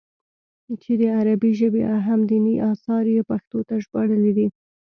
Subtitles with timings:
[0.81, 4.47] چې د عربي ژبې اهم ديني اثار ئې پښتو ته ژباړلي دي